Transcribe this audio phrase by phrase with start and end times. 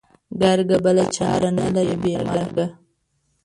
[0.41, 0.77] گرگه!
[0.85, 2.65] بله چاره نه لري بې مرگه.